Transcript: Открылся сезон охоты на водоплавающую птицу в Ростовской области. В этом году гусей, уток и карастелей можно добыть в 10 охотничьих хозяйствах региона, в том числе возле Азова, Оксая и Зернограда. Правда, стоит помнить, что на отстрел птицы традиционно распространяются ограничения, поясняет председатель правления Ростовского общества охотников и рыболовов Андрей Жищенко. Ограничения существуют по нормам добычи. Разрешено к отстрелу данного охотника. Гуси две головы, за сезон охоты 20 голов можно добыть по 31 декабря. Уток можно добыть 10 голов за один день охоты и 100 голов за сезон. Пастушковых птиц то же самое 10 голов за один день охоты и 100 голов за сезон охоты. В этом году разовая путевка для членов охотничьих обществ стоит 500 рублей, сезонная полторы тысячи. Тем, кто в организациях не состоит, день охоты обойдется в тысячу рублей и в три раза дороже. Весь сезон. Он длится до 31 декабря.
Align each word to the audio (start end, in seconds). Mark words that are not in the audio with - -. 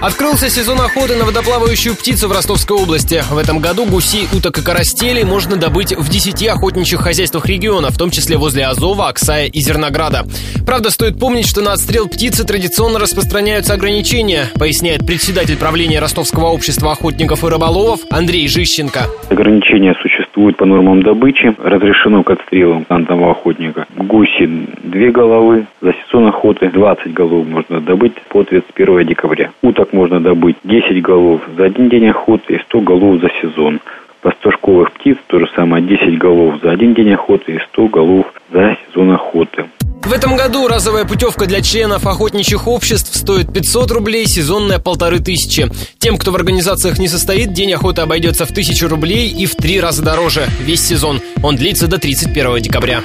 Открылся 0.00 0.48
сезон 0.48 0.80
охоты 0.80 1.14
на 1.16 1.26
водоплавающую 1.26 1.94
птицу 1.94 2.26
в 2.28 2.32
Ростовской 2.32 2.74
области. 2.74 3.20
В 3.30 3.36
этом 3.36 3.58
году 3.58 3.84
гусей, 3.84 4.26
уток 4.34 4.56
и 4.56 4.64
карастелей 4.64 5.24
можно 5.24 5.56
добыть 5.56 5.94
в 5.94 6.08
10 6.08 6.48
охотничьих 6.48 7.02
хозяйствах 7.02 7.44
региона, 7.44 7.90
в 7.90 7.98
том 7.98 8.08
числе 8.08 8.38
возле 8.38 8.64
Азова, 8.64 9.08
Оксая 9.08 9.48
и 9.48 9.60
Зернограда. 9.60 10.24
Правда, 10.64 10.88
стоит 10.88 11.18
помнить, 11.20 11.46
что 11.46 11.60
на 11.60 11.74
отстрел 11.74 12.08
птицы 12.08 12.46
традиционно 12.46 12.98
распространяются 12.98 13.74
ограничения, 13.74 14.46
поясняет 14.58 15.06
председатель 15.06 15.58
правления 15.58 16.00
Ростовского 16.00 16.46
общества 16.46 16.92
охотников 16.92 17.44
и 17.44 17.48
рыболовов 17.48 18.00
Андрей 18.10 18.48
Жищенко. 18.48 19.00
Ограничения 19.28 19.94
существуют 20.00 20.56
по 20.56 20.64
нормам 20.64 21.02
добычи. 21.02 21.54
Разрешено 21.58 22.22
к 22.22 22.30
отстрелу 22.30 22.86
данного 22.88 23.32
охотника. 23.32 23.84
Гуси 23.96 24.48
две 24.82 25.10
головы, 25.10 25.66
за 25.82 25.92
сезон 25.92 26.26
охоты 26.28 26.70
20 26.70 27.12
голов 27.12 27.46
можно 27.46 27.80
добыть 27.80 28.14
по 28.30 28.44
31 28.44 29.06
декабря. 29.06 29.50
Уток 29.60 29.89
можно 29.92 30.20
добыть 30.20 30.56
10 30.64 31.02
голов 31.02 31.42
за 31.56 31.64
один 31.64 31.88
день 31.88 32.08
охоты 32.08 32.54
и 32.54 32.58
100 32.58 32.80
голов 32.80 33.20
за 33.20 33.28
сезон. 33.40 33.80
Пастушковых 34.22 34.92
птиц 34.92 35.16
то 35.28 35.38
же 35.38 35.48
самое 35.56 35.82
10 35.84 36.18
голов 36.18 36.60
за 36.62 36.70
один 36.70 36.94
день 36.94 37.12
охоты 37.12 37.52
и 37.52 37.58
100 37.72 37.88
голов 37.88 38.26
за 38.52 38.76
сезон 38.86 39.12
охоты. 39.12 39.66
В 40.04 40.12
этом 40.12 40.36
году 40.36 40.66
разовая 40.66 41.04
путевка 41.04 41.46
для 41.46 41.60
членов 41.60 42.06
охотничьих 42.06 42.66
обществ 42.66 43.14
стоит 43.14 43.52
500 43.52 43.90
рублей, 43.92 44.26
сезонная 44.26 44.78
полторы 44.78 45.20
тысячи. 45.20 45.70
Тем, 45.98 46.16
кто 46.16 46.32
в 46.32 46.34
организациях 46.34 46.98
не 46.98 47.06
состоит, 47.06 47.52
день 47.52 47.72
охоты 47.72 48.02
обойдется 48.02 48.44
в 48.44 48.48
тысячу 48.48 48.88
рублей 48.88 49.28
и 49.28 49.46
в 49.46 49.54
три 49.54 49.80
раза 49.80 50.02
дороже. 50.02 50.46
Весь 50.60 50.84
сезон. 50.84 51.20
Он 51.42 51.56
длится 51.56 51.86
до 51.86 51.98
31 51.98 52.60
декабря. 52.60 53.02